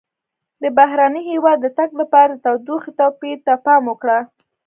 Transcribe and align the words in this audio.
د 0.61 0.63
بهرني 0.77 1.21
هېواد 1.31 1.57
د 1.61 1.67
تګ 1.77 1.89
لپاره 2.01 2.31
د 2.33 2.39
تودوخې 2.45 2.91
توپیر 2.99 3.37
ته 3.45 3.53
پام 3.65 3.83
وکړه. 3.87 4.19